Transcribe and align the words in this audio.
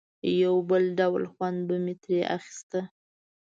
یو 0.43 0.55
بل 0.69 0.83
ډول 0.99 1.23
خوند 1.33 1.59
به 1.67 1.75
مې 1.83 1.93
ترې 2.01 2.19
اخیسته. 2.37 2.79